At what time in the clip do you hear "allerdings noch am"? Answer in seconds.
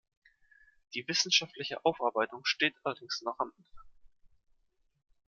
2.83-3.51